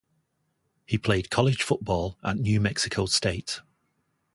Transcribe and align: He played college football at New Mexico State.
He 0.87 0.97
played 0.97 1.29
college 1.29 1.61
football 1.61 2.17
at 2.23 2.35
New 2.39 2.59
Mexico 2.59 3.05
State. 3.05 3.61